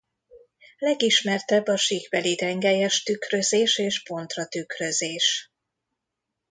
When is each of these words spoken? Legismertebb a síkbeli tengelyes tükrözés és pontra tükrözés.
Legismertebb 0.77 1.67
a 1.67 1.77
síkbeli 1.77 2.35
tengelyes 2.35 3.03
tükrözés 3.03 3.77
és 3.77 4.03
pontra 4.03 4.45
tükrözés. 4.47 5.51